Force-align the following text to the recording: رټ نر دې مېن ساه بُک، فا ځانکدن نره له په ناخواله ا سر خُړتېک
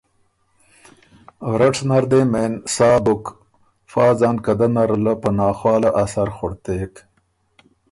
رټ 1.59 1.75
نر 1.89 2.03
دې 2.11 2.21
مېن 2.31 2.53
ساه 2.75 2.99
بُک، 3.05 3.23
فا 3.91 4.05
ځانکدن 4.19 4.71
نره 4.77 4.97
له 5.05 5.13
په 5.21 5.29
ناخواله 5.37 5.89
ا 6.01 6.03
سر 6.13 6.29
خُړتېک 6.35 6.93